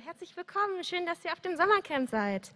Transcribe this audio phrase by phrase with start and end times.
[0.00, 0.82] herzlich willkommen.
[0.82, 2.50] Schön, dass ihr auf dem Sommercamp seid.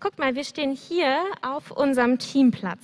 [0.00, 2.80] Guckt mal, wir stehen hier auf unserem Teamplatz.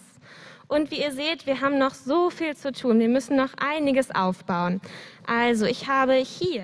[0.68, 3.00] Und wie ihr seht, wir haben noch so viel zu tun.
[3.00, 4.80] Wir müssen noch einiges aufbauen.
[5.26, 6.62] Also, ich habe hier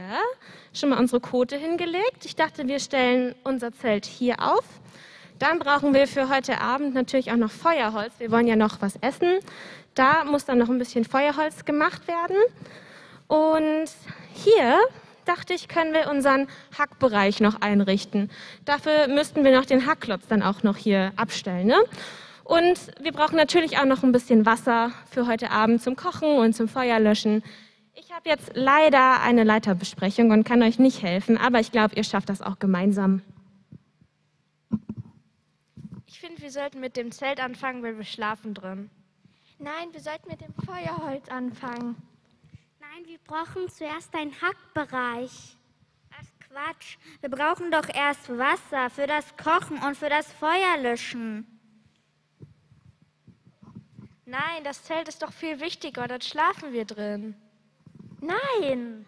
[0.73, 2.25] schon mal unsere Kote hingelegt.
[2.25, 4.65] Ich dachte, wir stellen unser Zelt hier auf.
[5.41, 8.13] Dann brauchen wir für heute Abend natürlich auch noch Feuerholz.
[8.19, 9.41] Wir wollen ja noch was essen.
[9.95, 12.37] Da muss dann noch ein bisschen Feuerholz gemacht werden.
[13.27, 13.91] Und
[14.33, 14.79] hier
[15.25, 18.31] dachte ich, können wir unseren Hackbereich noch einrichten.
[18.65, 21.67] Dafür müssten wir noch den Hackklotz dann auch noch hier abstellen.
[21.67, 21.77] Ne?
[22.45, 26.55] Und wir brauchen natürlich auch noch ein bisschen Wasser für heute Abend zum Kochen und
[26.55, 27.43] zum Feuerlöschen.
[27.95, 32.05] Ich habe jetzt leider eine Leiterbesprechung und kann euch nicht helfen, aber ich glaube, ihr
[32.05, 33.23] schafft das auch gemeinsam.
[36.07, 38.91] Ich finde, wir sollten mit dem Zelt anfangen, weil wir schlafen drin.
[39.59, 41.97] Nein, wir sollten mit dem Feuerholz anfangen.
[43.03, 45.57] Nein, wir brauchen zuerst einen Hackbereich.
[46.11, 51.47] Ach Quatsch, wir brauchen doch erst Wasser für das Kochen und für das Feuerlöschen.
[54.25, 57.35] Nein, das Zelt ist doch viel wichtiger, dort schlafen wir drin.
[58.21, 59.07] Nein.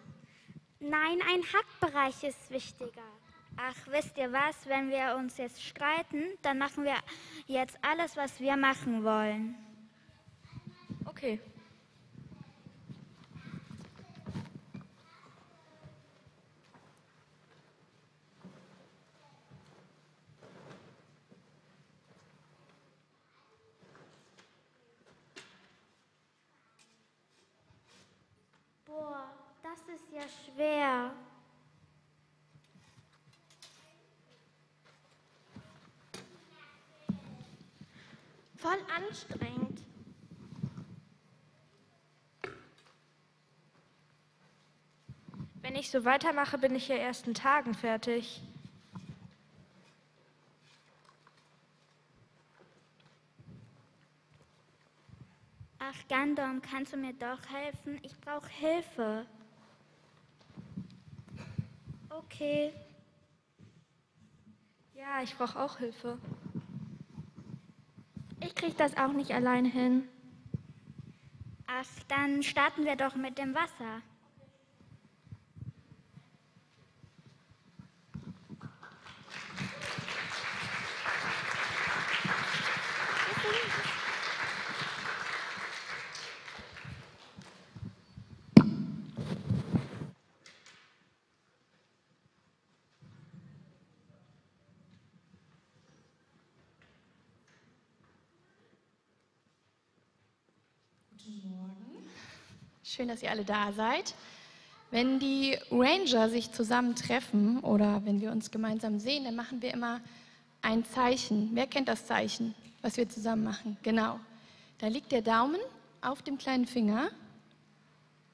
[0.79, 3.03] Nein, ein Hackbereich ist wichtiger.
[3.57, 6.95] Ach, wisst ihr was, wenn wir uns jetzt streiten, dann machen wir
[7.47, 9.55] jetzt alles, was wir machen wollen.
[11.05, 11.39] Okay.
[28.95, 29.29] Boah,
[29.61, 31.11] das ist ja schwer.
[38.57, 39.79] Voll anstrengend.
[45.61, 48.41] Wenn ich so weitermache, bin ich ja erst in Tagen fertig.
[55.79, 57.99] Ach, Gandon, kannst du mir doch helfen?
[58.03, 59.25] Ich brauche Hilfe.
[62.25, 62.73] Okay.
[64.93, 66.17] Ja, ich brauche auch Hilfe.
[68.41, 70.07] Ich krieg das auch nicht allein hin.
[71.67, 74.01] Ach, dann starten wir doch mit dem Wasser.
[102.95, 104.13] Schön, dass ihr alle da seid.
[104.89, 109.99] Wenn die Ranger sich zusammentreffen oder wenn wir uns gemeinsam sehen, dann machen wir immer
[110.61, 111.49] ein Zeichen.
[111.51, 113.75] Wer kennt das Zeichen, was wir zusammen machen?
[113.83, 114.17] Genau.
[114.79, 115.59] Da liegt der Daumen
[115.99, 117.09] auf dem kleinen Finger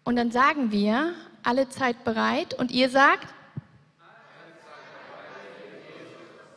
[0.03, 3.33] und dann sagen wir, alle Zeit bereit und ihr sagt,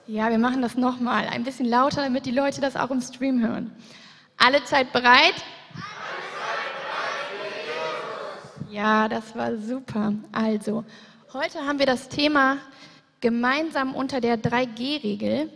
[0.06, 3.40] ja, wir machen das nochmal, ein bisschen lauter, damit die Leute das auch im Stream
[3.40, 3.74] hören.
[4.36, 5.42] Alle Zeit bereit?
[8.74, 10.14] Ja, das war super.
[10.32, 10.84] Also,
[11.32, 12.58] heute haben wir das Thema
[13.20, 15.48] gemeinsam unter der 3G-Regel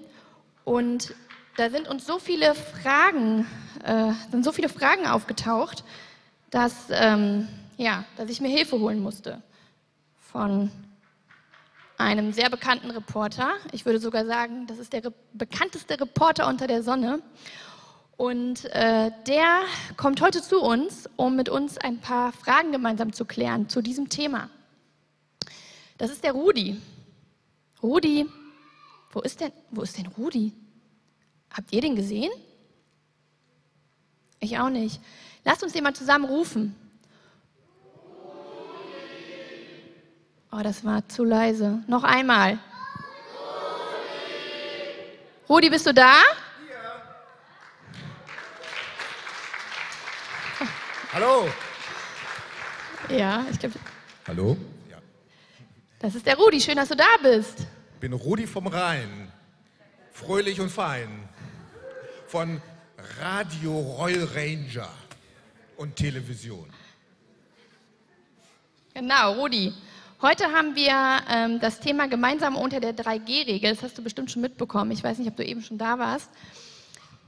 [0.65, 1.17] und
[1.57, 3.45] da sind uns so viele Fragen,
[3.83, 5.83] äh, sind so viele Fragen aufgetaucht,
[6.51, 9.43] dass, ähm, ja, dass ich mir Hilfe holen musste
[10.21, 10.71] von
[11.97, 13.55] einem sehr bekannten Reporter.
[13.73, 17.21] Ich würde sogar sagen, das ist der re bekannteste Reporter unter der Sonne.
[18.19, 19.61] Und äh, der
[19.97, 24.09] kommt heute zu uns, um mit uns ein paar Fragen gemeinsam zu klären zu diesem
[24.09, 24.51] Thema.
[25.99, 26.81] Das ist der Rudi.
[27.81, 28.27] Rudi,
[29.13, 30.53] wo ist denn, wo ist denn Rudi?
[31.49, 32.33] Habt ihr den gesehen?
[34.41, 35.01] Ich auch nicht.
[35.45, 36.75] Lasst uns den mal zusammen rufen.
[40.51, 41.85] Oh, das war zu leise.
[41.87, 42.59] Noch einmal.
[45.49, 46.15] Rudi, bist du da?
[51.11, 51.49] Hallo.
[53.09, 53.77] Ja, ich glaube,
[54.27, 54.57] Hallo?
[54.91, 54.99] Ja.
[56.01, 56.61] das ist der Rudi.
[56.61, 57.61] Schön, dass du da bist.
[57.95, 59.33] Ich bin Rudi vom Rhein.
[60.13, 61.09] Fröhlich und fein.
[62.27, 62.61] Von
[63.21, 64.91] Radio Royal Ranger
[65.79, 66.69] und Television.
[68.93, 69.73] Genau, Rudi.
[70.21, 73.71] Heute haben wir ähm, das Thema gemeinsam unter der 3G-Regel.
[73.71, 74.91] Das hast du bestimmt schon mitbekommen.
[74.91, 76.29] Ich weiß nicht, ob du eben schon da warst.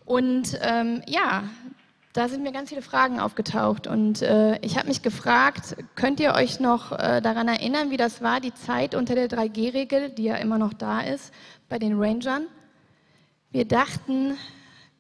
[0.05, 1.45] Und ähm, ja,
[2.13, 6.35] da sind mir ganz viele Fragen aufgetaucht und äh, ich habe mich gefragt, könnt ihr
[6.35, 10.37] euch noch äh, daran erinnern, wie das war, die Zeit unter der 3G-Regel, die ja
[10.37, 11.33] immer noch da ist,
[11.69, 12.47] bei den Rangern?
[13.53, 14.37] Wir dachten,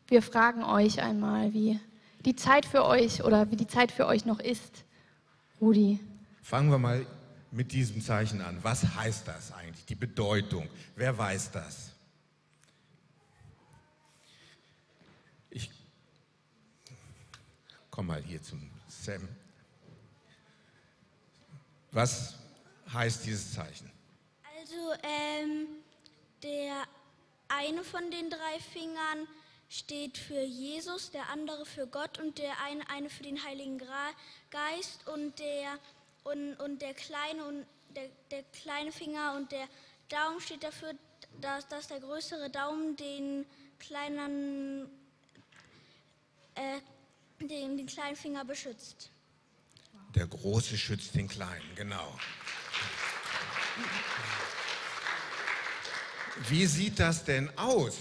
[0.07, 1.81] wir fragen euch einmal, wie
[2.25, 4.85] die Zeit für euch oder wie die Zeit für euch noch ist.
[5.61, 5.99] Rudi.
[6.43, 7.07] Fangen wir mal
[7.51, 8.59] mit diesem Zeichen an.
[8.63, 9.85] Was heißt das eigentlich?
[9.87, 10.69] Die Bedeutung.
[10.95, 11.90] Wer weiß das?
[18.01, 18.59] Komme mal hier zum
[18.89, 19.29] Sam.
[21.93, 22.37] Was
[22.91, 23.93] heißt dieses Zeichen?
[24.59, 25.67] Also ähm,
[26.43, 26.85] der
[27.49, 29.29] eine von den drei Fingern
[29.69, 33.79] steht für Jesus, der andere für Gott und der eine, eine für den Heiligen
[34.51, 35.79] Geist und der
[36.25, 39.69] und, und der kleine und der, der kleine Finger und der
[40.09, 40.95] Daumen steht dafür,
[41.43, 43.45] dass, dass der größere Daumen den
[43.79, 44.89] kleinen
[46.55, 46.81] äh,
[47.49, 49.11] den, den kleinen Finger beschützt.
[50.15, 52.19] Der große schützt den kleinen, genau.
[56.49, 57.99] Wie sieht das denn aus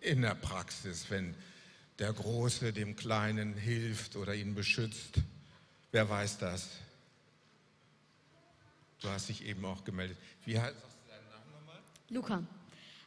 [0.00, 1.34] in der Praxis, wenn
[1.98, 5.20] der Große dem Kleinen hilft oder ihn beschützt?
[5.92, 6.68] Wer weiß das?
[9.00, 10.18] Du hast dich eben auch gemeldet.
[10.44, 10.74] Wie heißt
[11.08, 11.80] deinen Namen nochmal?
[12.08, 12.42] Luca.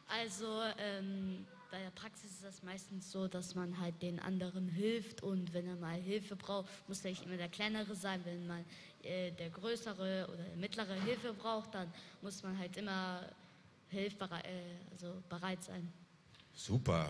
[0.08, 5.22] Also ähm, bei der Praxis ist das meistens so, dass man halt den anderen hilft
[5.22, 8.20] und wenn er mal Hilfe braucht, muss er nicht immer der Kleinere sein.
[8.24, 8.64] Wenn man
[9.02, 13.24] äh, der Größere oder der Mittlere Hilfe braucht, dann muss man halt immer
[13.88, 15.92] hilfbereit, äh, also bereit sein.
[16.54, 17.08] Super,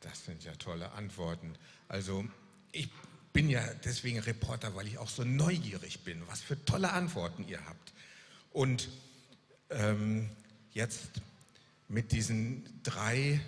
[0.00, 1.54] das sind ja tolle Antworten.
[1.88, 2.24] Also
[2.72, 2.88] ich
[3.32, 7.64] bin ja deswegen Reporter, weil ich auch so neugierig bin, was für tolle Antworten ihr
[7.66, 7.92] habt.
[8.52, 8.88] Und
[9.70, 10.30] ähm,
[10.72, 11.10] jetzt
[11.88, 13.40] mit diesen drei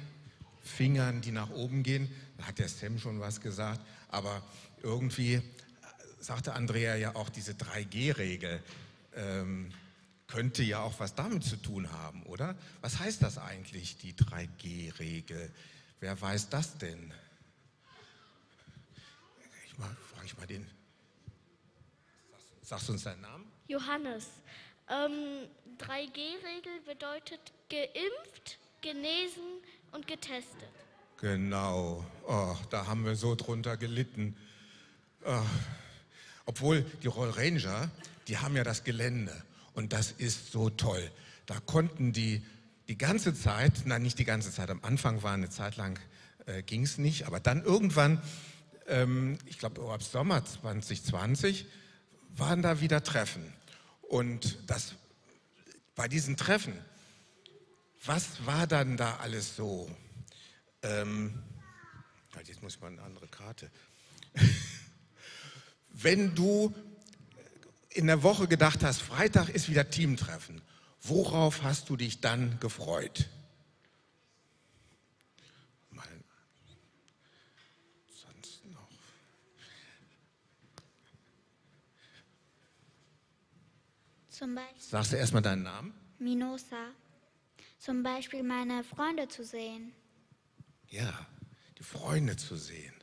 [0.68, 4.42] Fingern, die nach oben gehen, da hat der Sam schon was gesagt, aber
[4.82, 5.42] irgendwie
[6.20, 8.62] sagte Andrea ja auch diese 3G-Regel.
[9.14, 9.72] Ähm,
[10.26, 12.54] könnte ja auch was damit zu tun haben, oder?
[12.82, 15.50] Was heißt das eigentlich, die 3G-Regel?
[16.00, 17.12] Wer weiß das denn?
[19.64, 20.68] Ich frage ich mal den.
[22.62, 23.50] Sagst du uns deinen Namen?
[23.68, 24.26] Johannes.
[24.90, 25.48] Ähm,
[25.78, 29.62] 3G-Regel bedeutet geimpft, genesen
[29.92, 30.68] und getestet.
[31.20, 32.04] Genau.
[32.26, 34.36] Oh, da haben wir so drunter gelitten.
[35.24, 35.42] Oh.
[36.46, 37.90] Obwohl die Roll Ranger,
[38.28, 39.34] die haben ja das Gelände.
[39.74, 41.10] Und das ist so toll.
[41.46, 42.42] Da konnten die
[42.88, 45.98] die ganze Zeit, nein, nicht die ganze Zeit, am Anfang war eine Zeit lang,
[46.46, 48.22] äh, ging es nicht, aber dann irgendwann,
[48.86, 51.66] ähm, ich glaube ab Sommer 2020,
[52.34, 53.52] waren da wieder Treffen.
[54.02, 54.94] Und das,
[55.94, 56.72] bei diesen Treffen,
[58.04, 59.90] was war dann da alles so?
[60.82, 61.42] Ähm,
[62.34, 63.70] halt, jetzt muss ich mal eine andere Karte.
[65.88, 66.74] Wenn du
[67.90, 70.62] in der Woche gedacht hast, Freitag ist wieder Teamtreffen,
[71.02, 73.28] worauf hast du dich dann gefreut?
[75.90, 76.06] Mal
[78.08, 78.88] sonst noch.
[84.28, 85.94] Zum Beispiel Sagst du erstmal deinen Namen?
[86.20, 86.92] Minosa.
[87.78, 89.94] Zum Beispiel meine Freunde zu sehen.
[90.88, 91.26] Ja,
[91.78, 92.94] die Freunde zu sehen.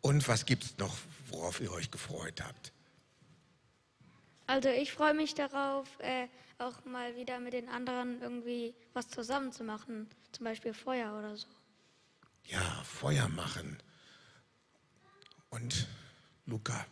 [0.00, 0.96] Und was gibt es noch,
[1.28, 2.72] worauf ihr euch gefreut habt?
[4.46, 6.26] Also ich freue mich darauf, äh,
[6.58, 11.36] auch mal wieder mit den anderen irgendwie was zusammen zu machen, zum Beispiel Feuer oder
[11.36, 11.46] so.
[12.44, 13.78] Ja, Feuer machen.
[15.50, 15.86] Und
[16.46, 16.86] Luca?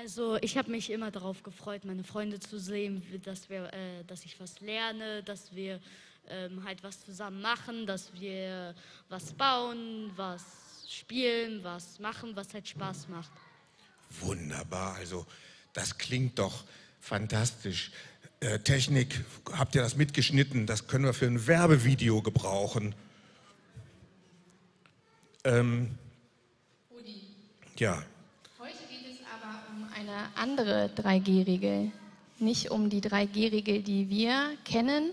[0.00, 4.24] Also ich habe mich immer darauf gefreut, meine Freunde zu sehen, dass, wir, äh, dass
[4.24, 5.80] ich was lerne, dass wir
[6.28, 8.74] ähm, halt was zusammen machen, dass wir
[9.10, 13.30] was bauen, was spielen, was machen, was halt Spaß macht.
[14.20, 15.26] Wunderbar, also
[15.74, 16.64] das klingt doch
[17.00, 17.92] fantastisch.
[18.40, 20.66] Äh, Technik, habt ihr das mitgeschnitten?
[20.66, 22.94] Das können wir für ein Werbevideo gebrauchen.
[25.44, 25.98] Ähm,
[27.76, 28.02] ja.
[28.58, 29.88] Heute geht es aber um
[30.22, 31.90] eine andere 3G-Regel.
[32.38, 35.10] Nicht um die 3G-Regel, die wir kennen,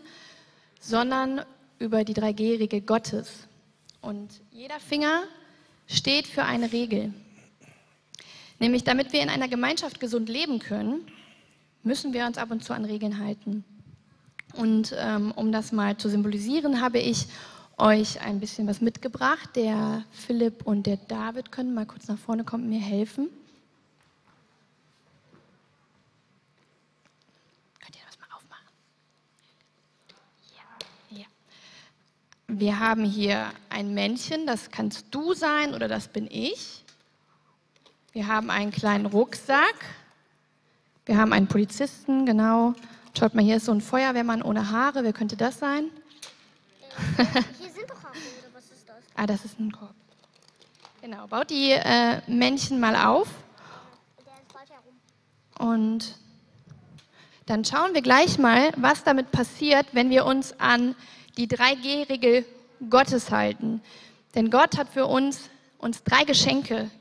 [0.80, 1.42] sondern
[1.80, 3.48] über die 3G-Regel Gottes.
[4.02, 5.24] Und jeder Finger
[5.88, 7.14] steht für eine Regel.
[8.60, 11.02] Nämlich, damit wir in einer Gemeinschaft gesund leben können,
[11.84, 13.64] müssen wir uns ab und zu an Regeln halten.
[14.54, 17.28] Und ähm, um das mal zu symbolisieren, habe ich
[17.78, 19.56] euch ein bisschen was mitgebracht.
[19.56, 23.30] Der Philipp und der David können mal kurz nach vorne kommen und mir helfen.
[27.80, 28.68] Könnt ihr das mal aufmachen?
[31.12, 31.18] Ja.
[31.20, 32.49] ja.
[32.60, 36.84] Wir haben hier ein Männchen, das kannst du sein oder das bin ich.
[38.12, 39.76] Wir haben einen kleinen Rucksack.
[41.06, 42.74] Wir haben einen Polizisten, genau.
[43.18, 45.06] Schaut mal, hier ist so ein Feuerwehrmann ohne Haare.
[45.06, 45.86] Wer könnte das sein?
[47.18, 48.98] Hier sind doch Haare, oder was ist das?
[49.16, 49.96] Ah, das ist ein Korb.
[51.02, 53.30] Genau, baut die äh, Männchen mal auf.
[55.58, 56.14] Und
[57.46, 60.98] dann schauen wir gleich mal, was damit passiert, wenn wir uns an
[61.38, 62.46] die 3G-Regel
[62.90, 63.82] Gottes halten.
[64.36, 66.92] Denn Gott hat für uns uns drei Geschenke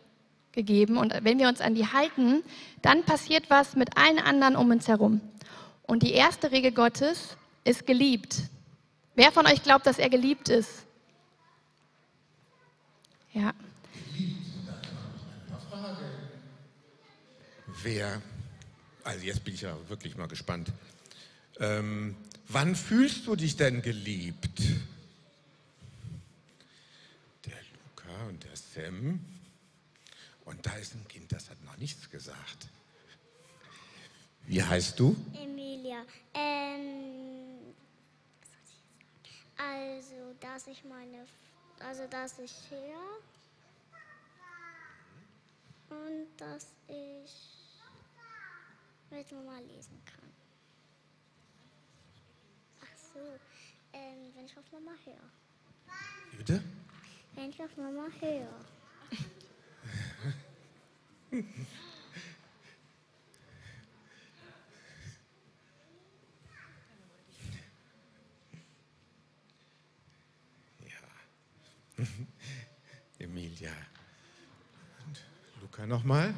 [0.53, 2.43] gegeben und wenn wir uns an die halten,
[2.83, 5.21] dann passiert was mit allen anderen um uns herum.
[5.83, 8.43] Und die erste Regel Gottes ist geliebt.
[9.15, 10.85] Wer von euch glaubt, dass er geliebt ist?
[13.33, 13.53] Ja.
[17.83, 18.21] Wer,
[19.05, 20.73] also jetzt bin ich ja wirklich mal gespannt.
[21.61, 22.17] Ähm,
[22.49, 24.61] wann fühlst du dich denn geliebt?
[27.45, 29.21] Der Luca und der Sam.
[30.45, 32.69] Und da ist ein Kind, das hat noch nichts gesagt.
[34.47, 35.15] Wie heißt du?
[35.35, 36.05] Emilia.
[36.33, 37.75] Ähm,
[39.59, 41.27] also, dass ich meine,
[41.81, 42.99] also dass ich her
[45.91, 47.31] und dass ich
[49.11, 50.31] mit Mama lesen kann.
[52.81, 53.21] Ach so,
[53.93, 55.17] ähm, wenn ich auf Mama höre.
[56.39, 56.63] Bitte?
[57.35, 58.47] Wenn ich auf Mama höre.
[73.19, 73.73] Emilia.
[75.05, 75.21] Und
[75.61, 76.33] Luca nochmal?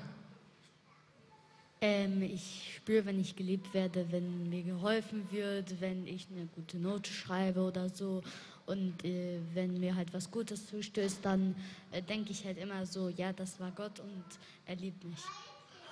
[1.82, 6.78] Ähm, ich spüre, wenn ich geliebt werde, wenn mir geholfen wird, wenn ich eine gute
[6.78, 8.22] Note schreibe oder so.
[8.64, 11.54] Und äh, wenn mir halt was Gutes zustößt, dann
[11.90, 14.24] äh, denke ich halt immer so, ja, das war Gott und
[14.64, 15.18] er liebt mich.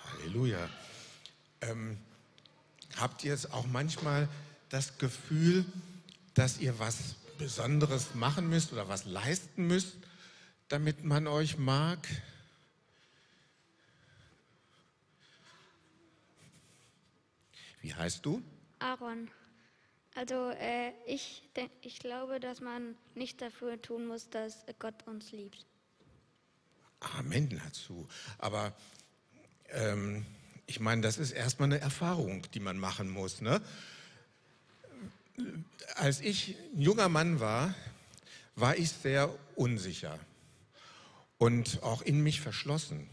[0.05, 0.69] Halleluja.
[1.61, 1.99] Ähm,
[2.97, 4.29] habt ihr jetzt auch manchmal
[4.71, 5.67] das Gefühl,
[6.35, 9.97] dass ihr was Besonderes machen müsst oder was leisten müsst,
[10.69, 12.09] damit man euch mag?
[17.89, 18.43] Wie heißt du?
[18.81, 19.31] Aaron.
[20.15, 25.33] Also äh, ich, denk, ich glaube, dass man nicht dafür tun muss, dass Gott uns
[25.33, 25.65] liebt.
[27.01, 28.07] Amen dazu.
[28.37, 28.77] Aber
[29.71, 30.27] ähm,
[30.67, 33.41] ich meine, das ist erstmal eine Erfahrung, die man machen muss.
[33.41, 33.63] Ne?
[35.95, 37.75] Als ich ein junger Mann war,
[38.55, 40.19] war ich sehr unsicher
[41.39, 43.09] und auch in mich verschlossen.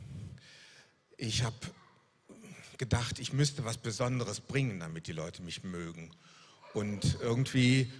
[1.16, 1.56] Ich habe
[2.78, 6.12] gedacht, ich müsste was Besonderes bringen, damit die Leute mich mögen.
[6.74, 7.92] Und irgendwie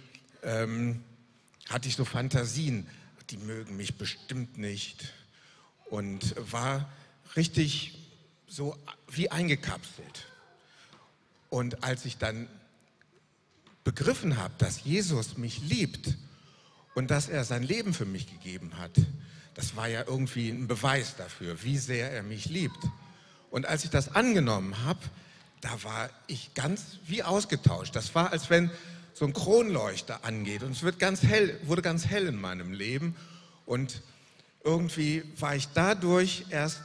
[0.42, 1.02] ähm,
[1.68, 2.86] hatte ich so Fantasien,
[3.30, 5.12] die mögen mich bestimmt nicht.
[5.90, 6.90] Und war
[7.36, 7.98] richtig
[8.46, 8.76] so
[9.08, 10.26] wie eingekapselt.
[11.48, 12.48] Und als ich dann
[13.84, 16.16] begriffen habe, dass Jesus mich liebt
[16.94, 18.92] und dass er sein Leben für mich gegeben hat,
[19.54, 22.78] das war ja irgendwie ein Beweis dafür, wie sehr er mich liebt.
[23.50, 25.00] Und als ich das angenommen habe,
[25.60, 27.96] da war ich ganz wie ausgetauscht.
[27.96, 28.70] Das war, als wenn
[29.14, 33.16] so ein Kronleuchter angeht und es wird ganz hell, wurde ganz hell in meinem Leben.
[33.64, 34.02] Und
[34.62, 36.82] irgendwie war ich dadurch erst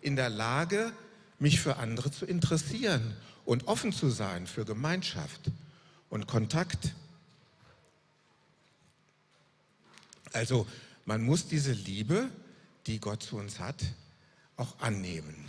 [0.00, 0.92] in der Lage,
[1.38, 5.50] mich für andere zu interessieren und offen zu sein für Gemeinschaft
[6.08, 6.92] und Kontakt.
[10.32, 10.66] Also
[11.04, 12.28] man muss diese Liebe,
[12.86, 13.82] die Gott zu uns hat,
[14.56, 15.46] auch annehmen.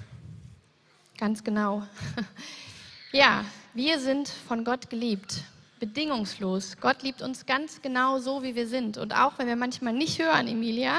[1.17, 1.83] Ganz genau.
[3.15, 5.43] Ja, wir sind von Gott geliebt,
[5.79, 6.77] bedingungslos.
[6.81, 8.97] Gott liebt uns ganz genau so, wie wir sind.
[8.97, 10.95] Und auch wenn wir manchmal nicht hören, Emilia,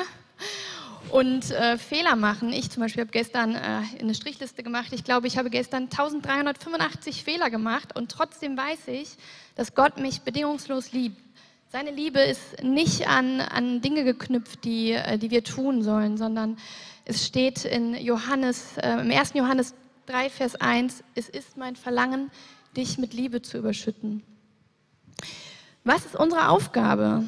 [1.11, 2.53] und äh, Fehler machen.
[2.53, 4.93] Ich zum Beispiel habe gestern äh, eine Strichliste gemacht.
[4.93, 9.11] Ich glaube, ich habe gestern 1385 Fehler gemacht und trotzdem weiß ich,
[9.57, 11.21] dass Gott mich bedingungslos liebt.
[11.69, 16.59] Seine Liebe ist nicht an, an Dinge geknüpft, die, äh, die wir tun sollen, sondern
[17.05, 19.33] es steht in Johannes, äh, im 1.
[19.35, 19.75] Johannes
[20.07, 22.31] 3, Vers 1, es ist mein Verlangen,
[22.77, 24.23] dich mit Liebe zu überschütten.
[25.85, 27.25] Was ist unsere Aufgabe?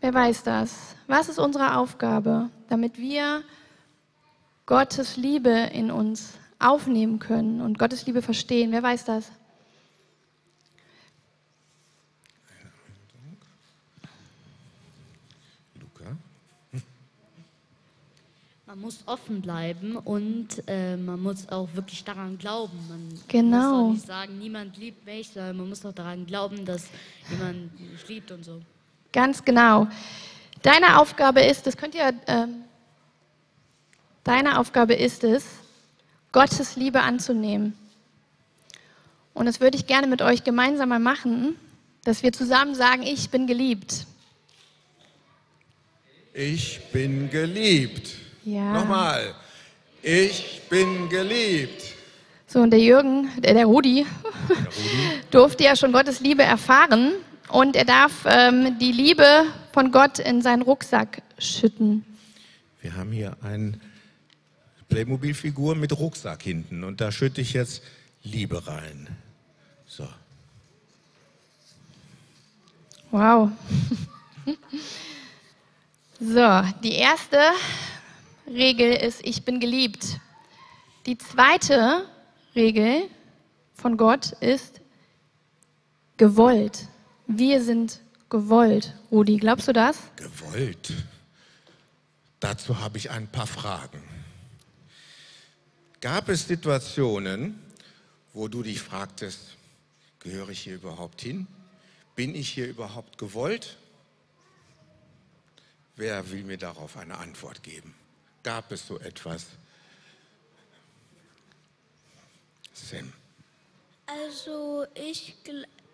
[0.00, 0.96] Wer weiß das?
[1.06, 3.42] Was ist unsere Aufgabe, damit wir
[4.66, 8.72] Gottes Liebe in uns aufnehmen können und Gottes Liebe verstehen?
[8.72, 9.30] Wer weiß das?
[15.80, 16.16] Luca?
[18.70, 22.78] Man muss offen bleiben und äh, man muss auch wirklich daran glauben.
[22.88, 23.56] Man Genau.
[23.56, 26.84] muss auch nicht sagen, niemand liebt mich, sondern man muss auch daran glauben, dass
[27.28, 28.60] jemand mich liebt und so.
[29.12, 29.88] Ganz genau.
[30.62, 32.62] Deine Aufgabe ist, das könnt ihr, ähm,
[34.22, 35.44] Deine Aufgabe ist es,
[36.30, 37.76] Gottes Liebe anzunehmen.
[39.34, 41.56] Und das würde ich gerne mit euch gemeinsam mal machen,
[42.04, 44.06] dass wir zusammen sagen, ich bin geliebt.
[46.32, 48.29] Ich bin geliebt.
[48.50, 48.72] Ja.
[48.72, 49.32] Nochmal.
[50.02, 51.94] Ich bin geliebt.
[52.48, 54.04] So, und der Jürgen, der, der Rudi,
[55.30, 57.12] durfte ja schon Gottes Liebe erfahren
[57.50, 62.04] und er darf ähm, die Liebe von Gott in seinen Rucksack schütten.
[62.80, 63.78] Wir haben hier eine
[64.88, 67.84] Playmobil-Figur mit Rucksack hinten und da schütte ich jetzt
[68.24, 69.06] Liebe rein.
[69.86, 70.08] So.
[73.12, 73.52] Wow.
[76.22, 77.38] So, die erste
[78.50, 80.18] Regel ist, ich bin geliebt.
[81.06, 82.06] Die zweite
[82.54, 83.08] Regel
[83.74, 84.80] von Gott ist
[86.16, 86.88] gewollt.
[87.28, 88.94] Wir sind gewollt.
[89.10, 89.98] Rudi, glaubst du das?
[90.16, 90.92] Gewollt.
[92.40, 94.02] Dazu habe ich ein paar Fragen.
[96.00, 97.62] Gab es Situationen,
[98.32, 99.56] wo du dich fragtest,
[100.18, 101.46] gehöre ich hier überhaupt hin?
[102.16, 103.76] Bin ich hier überhaupt gewollt?
[105.94, 107.94] Wer will mir darauf eine Antwort geben?
[108.42, 109.46] Gab es so etwas?
[112.72, 113.12] Sam.
[114.06, 115.36] Also ich,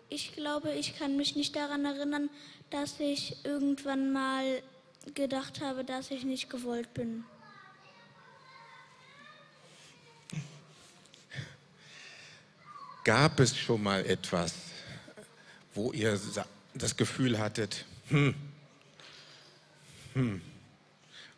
[0.09, 2.29] ich glaube, ich kann mich nicht daran erinnern,
[2.69, 4.63] dass ich irgendwann mal
[5.13, 7.23] gedacht habe, dass ich nicht gewollt bin.
[13.03, 14.53] Gab es schon mal etwas,
[15.73, 16.19] wo ihr
[16.73, 18.35] das Gefühl hattet, hm,
[20.13, 20.41] hm,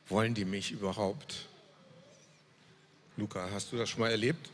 [0.10, 1.48] wollen die mich überhaupt?
[3.18, 4.50] Luca, hast du das schon mal erlebt?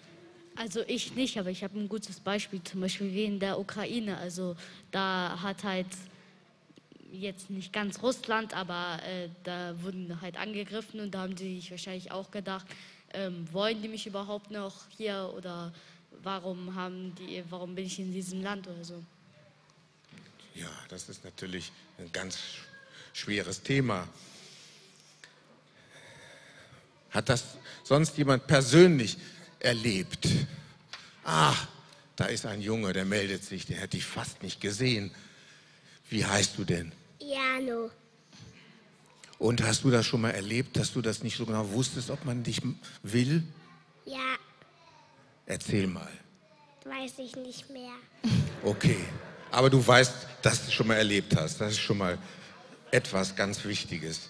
[0.56, 4.18] Also ich nicht, aber ich habe ein gutes Beispiel, zum Beispiel wie in der Ukraine.
[4.18, 4.56] Also
[4.92, 5.88] da hat halt
[7.12, 11.72] jetzt nicht ganz Russland, aber äh, da wurden halt angegriffen und da haben die sich
[11.72, 12.66] wahrscheinlich auch gedacht,
[13.14, 15.74] ähm, wollen die mich überhaupt noch hier oder
[16.24, 19.04] warum haben die, warum bin ich in diesem Land oder so.
[20.56, 22.39] Ja, das ist natürlich ein ganz
[23.13, 24.08] schweres Thema.
[27.15, 27.45] Hat das
[27.86, 29.17] sonst jemand persönlich
[29.60, 30.28] erlebt?
[31.23, 31.56] Ah,
[32.17, 35.12] da ist ein Junge, der meldet sich, den hätte ich fast nicht gesehen.
[36.10, 36.91] Wie heißt du denn?
[37.19, 37.89] Jano.
[39.39, 42.25] Und hast du das schon mal erlebt, dass du das nicht so genau wusstest, ob
[42.25, 42.62] man dich
[43.01, 43.43] will?
[44.06, 44.36] Ja,
[45.45, 46.12] Erzähl mal.
[46.84, 47.93] weiß ich nicht mehr.
[48.63, 48.97] Okay.
[49.51, 51.62] Aber du weißt, dass du es schon mal erlebt hast.
[51.62, 52.17] Das ist schon mal
[52.91, 54.30] etwas ganz Wichtiges.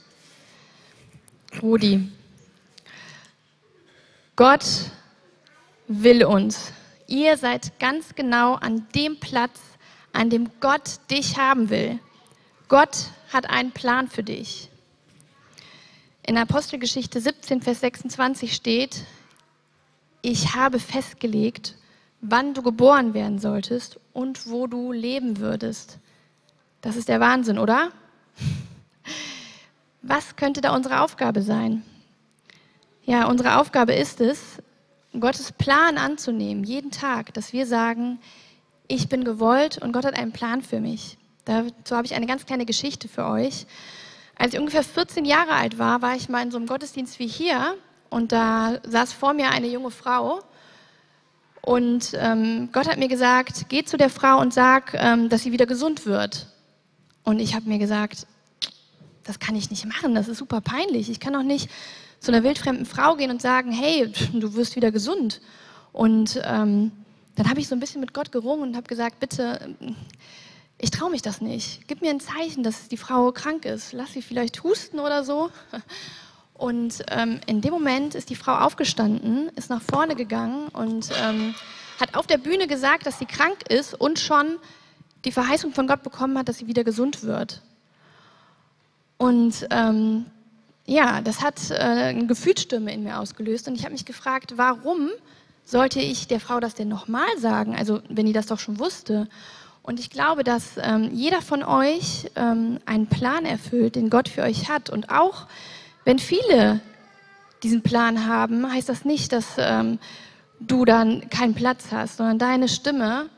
[1.62, 2.12] Rudi.
[4.36, 4.92] Gott
[5.88, 6.74] will uns.
[7.08, 9.62] Ihr seid ganz genau an dem Platz,
[10.12, 12.00] an dem Gott dich haben will.
[12.68, 14.70] Gott hat einen Plan für dich.
[16.24, 19.06] In Apostelgeschichte 17, Vers 26 steht,
[20.22, 21.76] ich habe festgelegt,
[22.20, 26.00] wann du geboren werden solltest und wo du leben würdest.
[26.82, 27.92] Das ist der Wahnsinn, oder?
[30.02, 31.84] Was könnte da unsere Aufgabe sein?
[33.08, 34.58] Ja, unsere Aufgabe ist es,
[35.20, 38.20] Gottes Plan anzunehmen, jeden Tag, dass wir sagen,
[38.88, 41.20] ich bin gewollt und Gott hat einen Plan für mich.
[41.46, 43.68] Dazu habe ich eine ganz kleine Geschichte für euch.
[44.36, 47.28] Als ich ungefähr 14 Jahre alt war, war ich mal in so einem Gottesdienst wie
[47.28, 47.76] hier
[48.10, 50.42] und da saß vor mir eine junge Frau
[51.62, 55.52] und ähm, Gott hat mir gesagt, geh zu der Frau und sag, ähm, dass sie
[55.52, 56.48] wieder gesund wird.
[57.24, 58.26] Und ich habe mir gesagt,
[59.24, 61.12] das kann ich nicht machen, das ist super peinlich.
[61.12, 61.70] Ich kann doch nicht
[62.26, 65.42] zu einer wildfremden Frau gehen und sagen, hey, du wirst wieder gesund.
[65.94, 66.92] Und ähm,
[67.36, 69.76] dann habe ich so ein bisschen mit Gott gerungen und habe gesagt, bitte,
[70.80, 71.88] ich traue mich das nicht.
[71.88, 73.94] Gib mir ein Zeichen, dass die Frau krank ist.
[73.94, 75.52] Lass sie vielleicht husten oder so.
[76.56, 81.54] Und ähm, in dem Moment ist die Frau aufgestanden, ist nach vorne gegangen und ähm,
[82.00, 84.58] hat auf der Bühne gesagt, dass sie krank ist und schon
[85.26, 87.62] die Verheißung von Gott bekommen hat, dass sie wieder gesund wird.
[89.18, 90.26] Und ähm,
[90.86, 95.10] ja, das hat äh, eine Gefühlsstimme in mir ausgelöst und ich habe mich gefragt, warum
[95.64, 99.28] sollte ich der Frau das denn nochmal sagen, also wenn die das doch schon wusste.
[99.82, 104.44] Und ich glaube, dass ähm, jeder von euch ähm, einen Plan erfüllt, den Gott für
[104.44, 104.90] euch hat.
[104.90, 105.48] Und auch
[106.06, 106.82] wenn viele
[107.64, 110.00] diesen Plan haben, heißt das nicht, dass ähm,
[110.60, 113.30] du dann keinen Platz hast, sondern deine Stimme,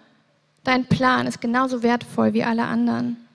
[0.64, 3.27] dein Plan ist genauso wertvoll wie alle anderen.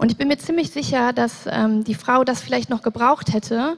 [0.00, 3.76] Und ich bin mir ziemlich sicher, dass ähm, die Frau das vielleicht noch gebraucht hätte,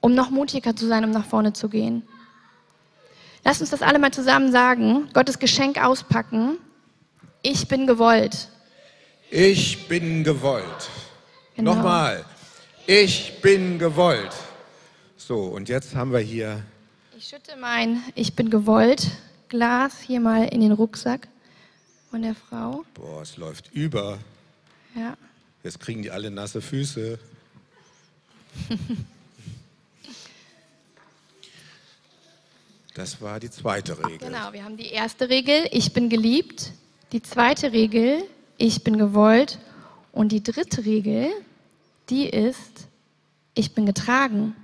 [0.00, 2.02] um noch mutiger zu sein, um nach vorne zu gehen.
[3.44, 6.56] Lass uns das alle mal zusammen sagen, Gottes Geschenk auspacken.
[7.42, 8.48] Ich bin gewollt.
[9.30, 10.88] Ich bin gewollt.
[11.56, 11.74] Genau.
[11.74, 12.24] Nochmal.
[12.86, 14.32] Ich bin gewollt.
[15.18, 16.62] So, und jetzt haben wir hier.
[17.18, 19.08] Ich schütte mein Ich bin gewollt
[19.50, 21.28] Glas hier mal in den Rucksack
[22.10, 22.82] von der Frau.
[22.94, 24.16] Boah, es läuft über.
[24.94, 25.18] Ja.
[25.62, 27.18] Jetzt kriegen die alle nasse Füße.
[32.94, 34.18] Das war die zweite Regel.
[34.18, 36.72] Genau, wir haben die erste Regel, ich bin geliebt.
[37.12, 38.24] Die zweite Regel,
[38.58, 39.58] ich bin gewollt.
[40.12, 41.30] Und die dritte Regel,
[42.08, 42.88] die ist,
[43.54, 44.56] ich bin getragen.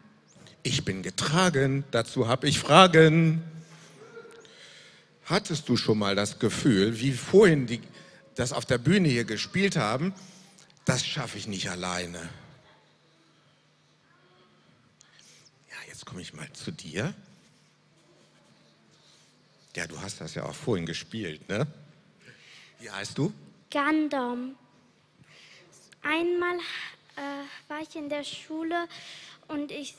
[0.62, 3.42] Ich bin getragen, dazu habe ich Fragen.
[5.24, 7.80] Hattest du schon mal das Gefühl, wie vorhin die
[8.34, 10.12] das auf der Bühne hier gespielt haben,
[10.86, 12.18] das schaffe ich nicht alleine?
[15.68, 17.12] Ja, jetzt komme ich mal zu dir.
[19.74, 21.66] Ja, du hast das ja auch vorhin gespielt, ne?
[22.78, 23.32] Wie heißt du?
[23.70, 24.54] Gandom.
[26.02, 26.56] Einmal
[27.16, 28.88] äh, war ich in der Schule
[29.48, 29.94] und ich,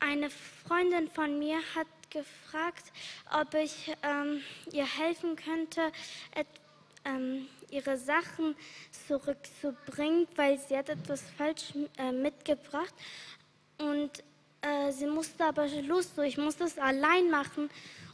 [0.00, 2.92] eine Freundin von mir hat gefragt,
[3.30, 4.40] ob ich ähm,
[4.72, 5.92] ihr helfen könnte,
[6.34, 6.46] et,
[7.04, 8.54] ähm, ihre Sachen
[9.06, 12.94] zurückzubringen, weil sie hat etwas falsch äh, mitgebracht
[13.78, 14.10] und
[14.62, 17.68] äh, sie musste aber los, so ich musste es allein machen.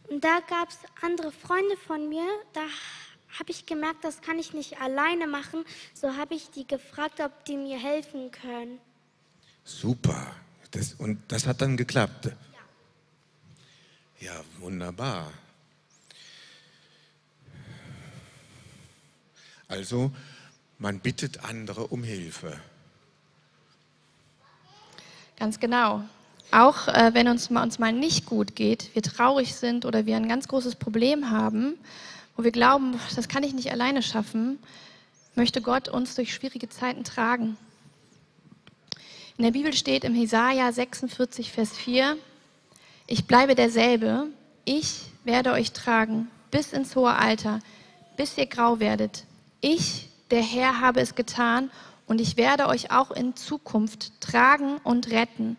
[0.09, 2.63] Und da gab es andere Freunde von mir, da
[3.39, 5.65] habe ich gemerkt, das kann ich nicht alleine machen.
[5.95, 8.81] So habe ich die gefragt, ob die mir helfen können.
[9.63, 10.35] Super.
[10.73, 12.27] Das, und das hat dann geklappt.
[14.21, 15.33] Ja, ja wunderbar.
[19.71, 20.11] Also,
[20.79, 22.59] man bittet andere um Hilfe.
[25.39, 26.03] Ganz genau.
[26.51, 30.29] Auch äh, wenn uns, uns mal nicht gut geht, wir traurig sind oder wir ein
[30.29, 31.79] ganz großes Problem haben,
[32.37, 34.59] wo wir glauben, das kann ich nicht alleine schaffen,
[35.37, 37.57] möchte Gott uns durch schwierige Zeiten tragen.
[39.39, 42.17] In der Bibel steht im Jesaja 46, Vers 4,
[43.07, 44.27] ich bleibe derselbe,
[44.65, 47.61] ich werde euch tragen bis ins hohe Alter,
[48.17, 49.25] bis ihr grau werdet.
[49.61, 51.71] Ich, der Herr, habe es getan
[52.07, 55.57] und ich werde euch auch in Zukunft tragen und retten.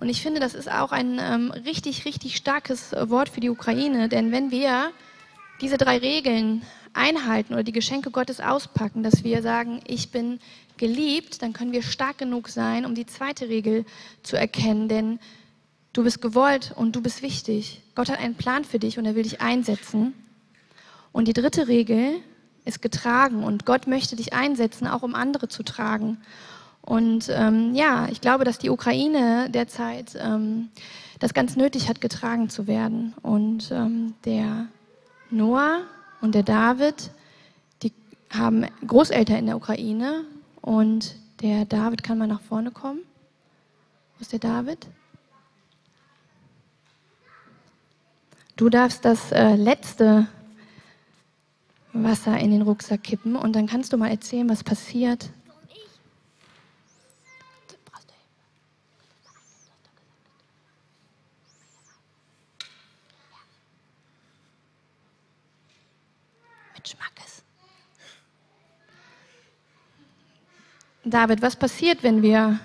[0.00, 4.08] Und ich finde, das ist auch ein ähm, richtig, richtig starkes Wort für die Ukraine,
[4.08, 4.90] denn wenn wir
[5.60, 10.40] diese drei Regeln einhalten oder die Geschenke Gottes auspacken, dass wir sagen, ich bin
[10.76, 13.86] geliebt, dann können wir stark genug sein, um die zweite Regel
[14.22, 15.20] zu erkennen, denn
[15.92, 17.80] du bist gewollt und du bist wichtig.
[17.94, 20.12] Gott hat einen Plan für dich und er will dich einsetzen.
[21.12, 22.20] Und die dritte Regel
[22.64, 26.18] ist getragen und Gott möchte dich einsetzen, auch um andere zu tragen.
[26.82, 30.70] Und ähm, ja, ich glaube, dass die Ukraine derzeit ähm,
[31.20, 33.14] das ganz nötig hat, getragen zu werden.
[33.22, 34.66] Und ähm, der
[35.30, 35.82] Noah
[36.20, 37.10] und der David,
[37.82, 37.92] die
[38.30, 40.24] haben Großeltern in der Ukraine.
[40.60, 43.00] Und der David kann mal nach vorne kommen.
[44.16, 44.86] Wo ist der David?
[48.56, 50.26] Du darfst das äh, letzte
[51.92, 55.30] Wasser in den Rucksack kippen und dann kannst du mal erzählen, was passiert.
[66.84, 67.44] Schmackes.
[71.04, 72.58] David, was passiert, wenn wir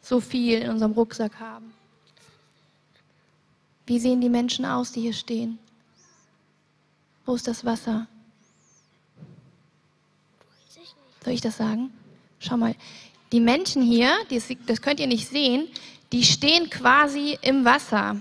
[0.00, 1.72] so viel in unserem Rucksack haben?
[3.86, 5.58] Wie sehen die Menschen aus, die hier stehen?
[7.24, 8.08] Wo ist das Wasser?
[11.24, 11.92] Soll ich das sagen?
[12.38, 12.74] Schau mal,
[13.32, 14.10] die Menschen hier,
[14.66, 15.68] das könnt ihr nicht sehen,
[16.12, 18.20] die stehen quasi im Wasser.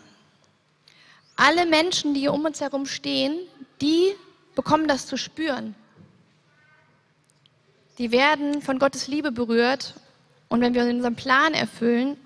[1.35, 3.37] Alle Menschen, die hier um uns herum stehen,
[3.81, 4.13] die
[4.55, 5.75] bekommen das zu spüren.
[7.97, 9.95] Die werden von Gottes Liebe berührt
[10.49, 12.17] und wenn wir unseren Plan erfüllen,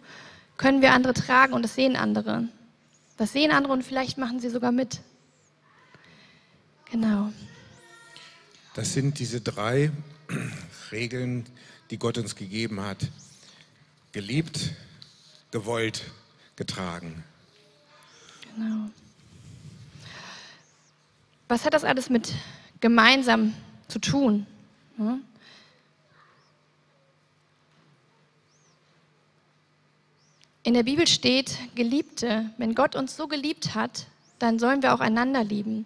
[0.57, 2.47] können wir andere tragen und das sehen andere.
[3.17, 4.99] Das sehen andere und vielleicht machen sie sogar mit.
[6.91, 7.31] Genau.
[8.73, 9.91] Das sind diese drei
[10.95, 11.45] Regeln,
[11.91, 13.10] die Gott uns gegeben hat.
[14.13, 14.71] Geliebt,
[15.51, 16.03] gewollt,
[16.55, 17.25] getragen.
[18.55, 18.89] Genau.
[21.49, 22.34] Was hat das alles mit
[22.79, 23.53] gemeinsam
[23.89, 24.47] zu tun?
[30.63, 34.08] In der Bibel steht, Geliebte, wenn Gott uns so geliebt hat,
[34.39, 35.86] dann sollen wir auch einander lieben.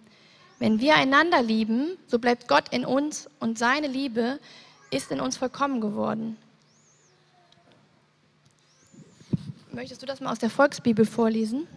[0.60, 4.40] Wenn wir einander lieben, so bleibt Gott in uns und seine Liebe
[4.92, 6.38] ist in uns vollkommen geworden.
[9.72, 11.68] Möchtest du das mal aus der Volksbibel vorlesen?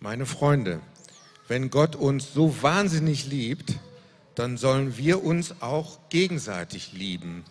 [0.00, 0.80] Meine Freunde,
[1.48, 3.74] wenn Gott uns so wahnsinnig liebt,
[4.34, 7.44] dann sollen wir uns auch gegenseitig lieben.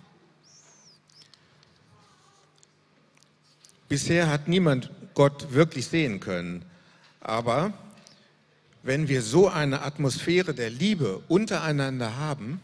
[3.88, 6.66] Bisher hat niemand Gott wirklich sehen können.
[7.22, 7.74] Aber
[8.86, 12.62] wenn wir so eine Atmosphäre der Liebe untereinander haben,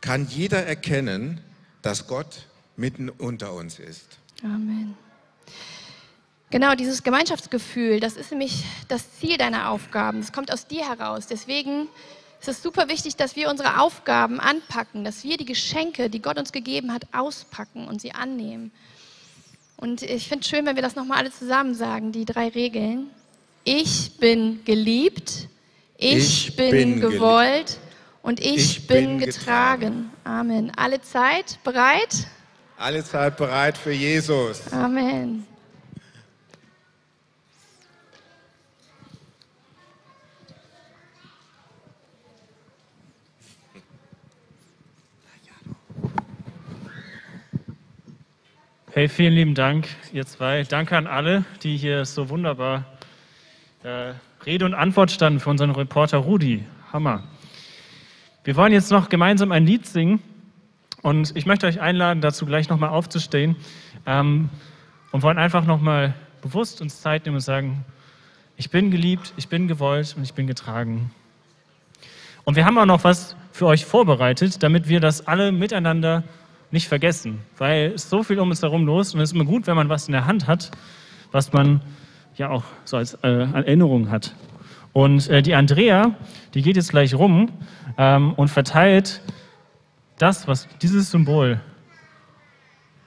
[0.00, 1.40] kann jeder erkennen,
[1.82, 4.18] dass Gott mitten unter uns ist.
[4.44, 4.96] Amen.
[6.50, 10.20] Genau, dieses Gemeinschaftsgefühl, das ist nämlich das Ziel deiner Aufgaben.
[10.20, 11.26] Das kommt aus dir heraus.
[11.26, 11.88] Deswegen
[12.40, 16.38] ist es super wichtig, dass wir unsere Aufgaben anpacken, dass wir die Geschenke, die Gott
[16.38, 18.70] uns gegeben hat, auspacken und sie annehmen.
[19.76, 23.10] Und ich finde es schön, wenn wir das nochmal alle zusammen sagen, die drei Regeln.
[23.64, 25.48] Ich bin geliebt,
[25.96, 27.78] ich, ich bin, bin, gewollt
[28.22, 29.80] und ich, ich bin, bin getragen.
[29.80, 30.10] getragen.
[30.24, 30.72] Amen.
[30.76, 32.26] Alle Zeit bereit?
[32.76, 34.72] Alle Zeit bereit für Jesus.
[34.72, 35.46] Amen.
[48.92, 50.64] Hey, vielen lieben Dank, ihr zwei.
[50.64, 52.97] Danke an alle, die hier so wunderbar
[53.88, 54.12] äh,
[54.44, 56.62] Rede und Antwort standen für unseren Reporter Rudi.
[56.92, 57.22] Hammer.
[58.44, 60.20] Wir wollen jetzt noch gemeinsam ein Lied singen
[61.02, 63.56] und ich möchte euch einladen, dazu gleich nochmal aufzustehen
[64.06, 64.50] ähm,
[65.10, 67.84] und wollen einfach nochmal bewusst uns Zeit nehmen und sagen,
[68.56, 71.10] ich bin geliebt, ich bin gewollt und ich bin getragen.
[72.44, 76.24] Und wir haben auch noch was für euch vorbereitet, damit wir das alle miteinander
[76.70, 79.66] nicht vergessen, weil es so viel um uns herum los und es ist immer gut,
[79.66, 80.70] wenn man was in der Hand hat,
[81.32, 81.80] was man
[82.38, 84.34] ja auch so als äh, Erinnerung hat.
[84.92, 86.14] Und äh, die Andrea,
[86.54, 87.50] die geht jetzt gleich rum
[87.96, 89.20] ähm, und verteilt
[90.18, 91.60] das, was dieses Symbol,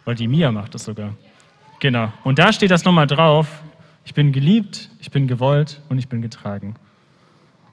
[0.06, 1.16] oder die Mia macht das sogar.
[1.80, 2.12] Genau.
[2.24, 3.62] Und da steht das nochmal drauf.
[4.06, 6.76] Ich bin geliebt, ich bin gewollt und ich bin getragen.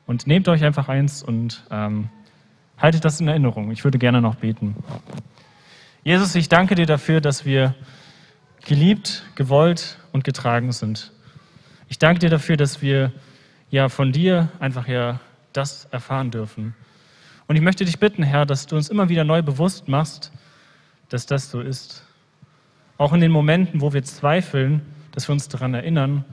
[0.06, 2.08] Und nehmt euch einfach eins und ähm,
[2.78, 3.70] haltet das in Erinnerung.
[3.70, 4.76] Ich würde gerne noch beten.
[6.04, 7.74] Jesus, ich danke dir dafür, dass wir
[8.64, 11.12] geliebt, gewollt und getragen sind.
[11.88, 13.12] Ich danke dir dafür, dass wir
[13.70, 15.20] ja von dir einfach ja
[15.52, 16.74] das erfahren dürfen.
[17.46, 20.30] Und ich möchte dich bitten, Herr, dass du uns immer wieder neu bewusst machst,
[21.08, 22.04] dass das so ist.
[22.98, 26.24] Auch in den Momenten, wo wir zweifeln, dass wir uns daran erinnern,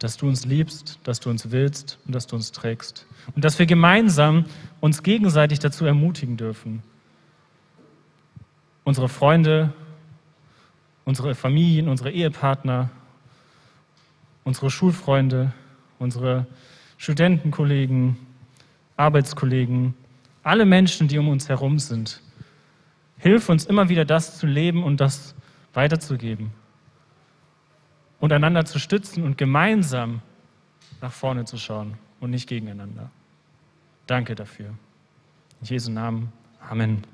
[0.00, 3.06] dass du uns liebst, dass du uns willst und dass du uns trägst.
[3.36, 4.46] Und dass wir gemeinsam
[4.80, 6.82] uns gegenseitig dazu ermutigen dürfen,
[8.82, 9.72] unsere Freunde,
[11.04, 12.90] unsere Familien, unsere Ehepartner,
[14.44, 15.52] unsere Schulfreunde,
[15.98, 16.46] unsere
[16.98, 18.16] Studentenkollegen,
[18.96, 19.94] Arbeitskollegen,
[20.42, 22.22] alle Menschen, die um uns herum sind.
[23.18, 25.34] Hilf uns immer wieder das zu leben und das
[25.74, 26.52] weiterzugeben
[28.18, 30.22] und einander zu stützen und gemeinsam
[31.00, 33.10] nach vorne zu schauen und nicht gegeneinander.
[34.06, 34.74] Danke dafür.
[35.60, 36.32] In Jesu Namen.
[36.60, 37.04] Amen.